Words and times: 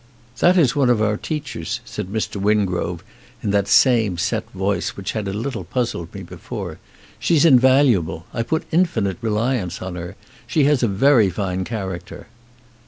"That 0.39 0.57
is 0.57 0.75
one 0.75 0.89
of 0.89 0.99
our 0.99 1.15
teachers," 1.15 1.79
said 1.85 2.07
Mr. 2.07 2.37
Win 2.37 2.65
grove 2.65 3.03
in 3.43 3.51
that 3.51 3.67
same 3.67 4.17
set 4.17 4.49
voice 4.49 4.97
which 4.97 5.11
had 5.11 5.27
a 5.27 5.31
little 5.31 5.63
puzzled 5.63 6.11
me 6.15 6.23
before. 6.23 6.79
"She's 7.19 7.45
invaluable. 7.45 8.25
I 8.33 8.41
put 8.41 8.63
in 8.71 8.85
finite 8.85 9.17
reliance 9.21 9.79
on 9.79 9.93
her. 9.93 10.15
She 10.47 10.63
has 10.63 10.81
a 10.81 10.87
very 10.87 11.29
fine 11.29 11.65
char 11.65 11.89
acter." 11.95 12.25